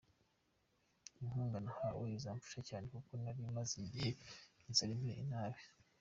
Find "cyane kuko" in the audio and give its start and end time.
2.69-3.11